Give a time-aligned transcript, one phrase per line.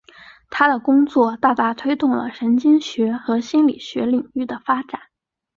[0.49, 4.99] 他的工作大大推动了神经学和心理学领域的发展。